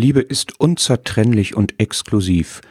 Liebe 0.00 0.20
ist 0.22 0.58
unzertrennlich 0.58 1.54
und 1.54 1.78
exklusiv. 1.78 2.62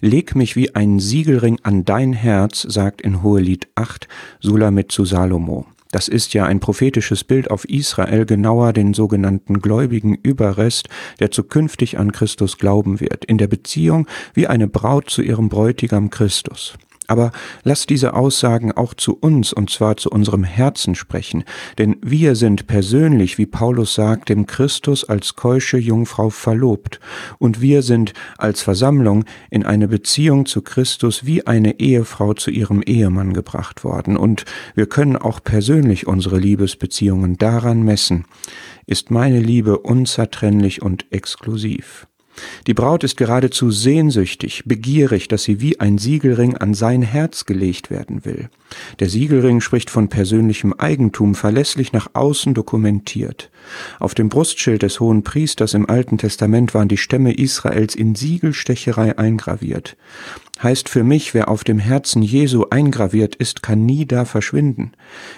Leg 0.00 0.34
mich 0.34 0.56
wie 0.56 0.74
ein 0.74 1.00
Siegelring 1.00 1.58
an 1.62 1.84
dein 1.84 2.14
Herz, 2.14 2.62
sagt 2.62 3.02
in 3.02 3.22
Hohelied 3.22 3.68
8 3.74 4.08
Sulamit 4.40 4.90
zu 4.90 5.04
Salomo. 5.04 5.66
Das 5.90 6.08
ist 6.08 6.32
ja 6.32 6.46
ein 6.46 6.60
prophetisches 6.60 7.24
Bild 7.24 7.50
auf 7.50 7.68
Israel, 7.68 8.24
genauer 8.24 8.72
den 8.72 8.94
sogenannten 8.94 9.60
gläubigen 9.60 10.14
Überrest, 10.14 10.88
der 11.20 11.30
zukünftig 11.30 11.98
an 11.98 12.12
Christus 12.12 12.56
glauben 12.56 13.00
wird, 13.00 13.26
in 13.26 13.36
der 13.36 13.48
Beziehung 13.48 14.06
wie 14.32 14.46
eine 14.46 14.66
Braut 14.66 15.10
zu 15.10 15.20
ihrem 15.20 15.50
Bräutigam 15.50 16.08
Christus. 16.08 16.78
Aber 17.08 17.32
lass 17.64 17.86
diese 17.86 18.12
Aussagen 18.12 18.70
auch 18.72 18.92
zu 18.92 19.16
uns, 19.18 19.54
und 19.54 19.70
zwar 19.70 19.96
zu 19.96 20.10
unserem 20.10 20.44
Herzen 20.44 20.94
sprechen, 20.94 21.42
denn 21.78 21.96
wir 22.02 22.36
sind 22.36 22.66
persönlich, 22.66 23.38
wie 23.38 23.46
Paulus 23.46 23.94
sagt, 23.94 24.28
dem 24.28 24.44
Christus 24.46 25.04
als 25.04 25.34
keusche 25.34 25.78
Jungfrau 25.78 26.28
verlobt, 26.28 27.00
und 27.38 27.62
wir 27.62 27.80
sind 27.82 28.12
als 28.36 28.60
Versammlung 28.60 29.24
in 29.50 29.64
eine 29.64 29.88
Beziehung 29.88 30.44
zu 30.44 30.60
Christus 30.60 31.24
wie 31.24 31.46
eine 31.46 31.80
Ehefrau 31.80 32.34
zu 32.34 32.50
ihrem 32.50 32.82
Ehemann 32.82 33.32
gebracht 33.32 33.84
worden, 33.84 34.18
und 34.18 34.44
wir 34.74 34.86
können 34.86 35.16
auch 35.16 35.42
persönlich 35.42 36.06
unsere 36.06 36.38
Liebesbeziehungen 36.38 37.38
daran 37.38 37.82
messen, 37.82 38.26
ist 38.86 39.10
meine 39.10 39.40
Liebe 39.40 39.78
unzertrennlich 39.78 40.82
und 40.82 41.06
exklusiv. 41.10 42.06
Die 42.66 42.74
Braut 42.74 43.04
ist 43.04 43.16
geradezu 43.16 43.70
sehnsüchtig, 43.70 44.64
begierig, 44.66 45.28
dass 45.28 45.44
sie 45.44 45.60
wie 45.60 45.80
ein 45.80 45.98
Siegelring 45.98 46.56
an 46.56 46.74
sein 46.74 47.02
Herz 47.02 47.46
gelegt 47.46 47.90
werden 47.90 48.24
will. 48.24 48.50
Der 49.00 49.08
Siegelring 49.08 49.60
spricht 49.60 49.90
von 49.90 50.08
persönlichem 50.08 50.72
Eigentum, 50.74 51.34
verlässlich 51.34 51.92
nach 51.92 52.10
außen 52.12 52.54
dokumentiert. 52.54 53.50
Auf 53.98 54.14
dem 54.14 54.28
Brustschild 54.28 54.82
des 54.82 55.00
hohen 55.00 55.22
Priesters 55.22 55.74
im 55.74 55.88
Alten 55.88 56.18
Testament 56.18 56.74
waren 56.74 56.88
die 56.88 56.96
Stämme 56.96 57.32
Israels 57.32 57.94
in 57.94 58.14
Siegelstecherei 58.14 59.18
eingraviert. 59.18 59.96
Heißt 60.62 60.88
für 60.88 61.04
mich, 61.04 61.34
wer 61.34 61.48
auf 61.48 61.62
dem 61.62 61.78
Herzen 61.78 62.22
Jesu 62.22 62.66
eingraviert 62.68 63.36
ist, 63.36 63.62
kann 63.62 63.86
nie 63.86 64.06
da 64.06 64.24
verschwinden. 64.24 64.92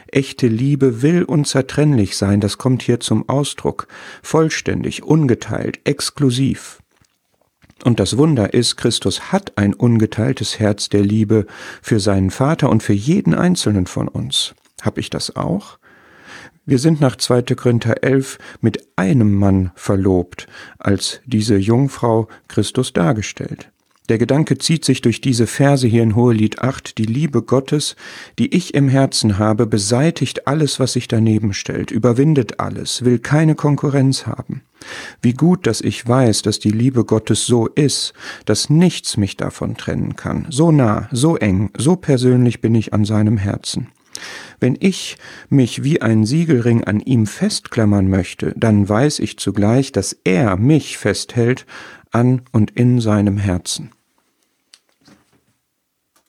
Echte 0.08 0.46
Liebe 0.48 1.02
will 1.02 1.24
unzertrennlich 1.24 2.17
sein, 2.17 2.41
das 2.41 2.56
kommt 2.56 2.83
hier 2.83 3.00
zum 3.00 3.28
Ausdruck. 3.28 3.86
Vollständig, 4.22 5.02
ungeteilt, 5.02 5.80
exklusiv. 5.84 6.80
Und 7.84 7.98
das 7.98 8.19
Wunder 8.19 8.53
ist, 8.53 8.77
Christus 8.77 9.33
hat 9.33 9.56
ein 9.56 9.73
ungeteiltes 9.73 10.59
Herz 10.59 10.89
der 10.89 11.03
Liebe 11.03 11.47
für 11.81 11.98
seinen 11.98 12.31
Vater 12.31 12.69
und 12.69 12.83
für 12.83 12.92
jeden 12.92 13.34
einzelnen 13.34 13.86
von 13.86 14.09
uns. 14.09 14.55
Hab 14.83 14.98
ich 14.98 15.09
das 15.11 15.36
auch? 15.36 15.78
Wir 16.67 16.78
sind 16.78 17.01
nach 17.01 17.17
2. 17.17 17.42
Korinther 17.56 18.05
11 18.05 18.39
mit 18.61 18.86
einem 18.97 19.34
Mann 19.34 19.73
verlobt, 19.75 20.47
als 20.78 21.20
diese 21.25 21.56
Jungfrau 21.56 22.28
Christus 22.48 22.92
dargestellt. 22.92 23.70
Der 24.11 24.19
Gedanke 24.19 24.58
zieht 24.58 24.84
sich 24.84 25.01
durch 25.01 25.20
diese 25.20 25.47
Verse 25.47 25.86
hier 25.86 26.03
in 26.03 26.17
Hohelied 26.17 26.61
8. 26.61 26.98
Die 26.98 27.05
Liebe 27.05 27.42
Gottes, 27.42 27.97
die 28.39 28.55
ich 28.55 28.75
im 28.75 28.89
Herzen 28.89 29.39
habe, 29.39 29.67
beseitigt 29.67 30.47
alles, 30.47 30.81
was 30.81 30.95
sich 30.95 31.08
daneben 31.08 31.55
stellt, 31.55 31.91
überwindet 31.91 32.61
alles, 32.61 33.05
will 33.05 33.20
keine 33.20 33.55
Konkurrenz 33.55 34.27
haben. 34.27 34.62
Wie 35.22 35.34
gut, 35.34 35.66
dass 35.66 35.80
ich 35.80 36.06
weiß, 36.06 36.42
dass 36.42 36.58
die 36.58 36.70
Liebe 36.70 37.05
Gottes 37.05 37.46
so 37.46 37.66
ist, 37.66 38.12
dass 38.44 38.70
nichts 38.70 39.16
mich 39.16 39.36
davon 39.36 39.77
trennen 39.77 40.16
kann. 40.16 40.46
So 40.50 40.70
nah, 40.70 41.08
so 41.12 41.36
eng, 41.36 41.70
so 41.77 41.96
persönlich 41.96 42.60
bin 42.60 42.74
ich 42.74 42.92
an 42.92 43.05
seinem 43.05 43.36
Herzen. 43.36 43.88
Wenn 44.58 44.77
ich 44.78 45.16
mich 45.48 45.83
wie 45.83 46.02
ein 46.02 46.27
Siegelring 46.27 46.84
an 46.84 47.00
ihm 47.00 47.27
festklammern 47.27 48.08
möchte, 48.08 48.52
dann 48.56 48.88
weiß 48.88 49.18
ich 49.20 49.38
zugleich, 49.38 49.92
dass 49.92 50.16
er 50.24 50.56
mich 50.56 50.98
festhält 50.98 51.66
an 52.11 52.42
und 52.52 52.70
in 52.72 53.00
seinem 53.00 53.38
Herzen. 53.38 53.91